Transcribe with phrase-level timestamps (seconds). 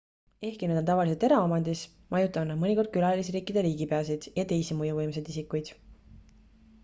[0.47, 1.83] ehkki nad on tavaliselt eraomandis
[2.15, 5.71] majutavad nad mõnikord külalisriikide riigipeasid ja teisi mõjuvõimsaid isikuid